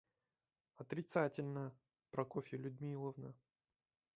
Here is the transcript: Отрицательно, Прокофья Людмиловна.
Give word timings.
Отрицательно, 0.77 1.75
Прокофья 2.09 2.57
Людмиловна. 2.57 3.35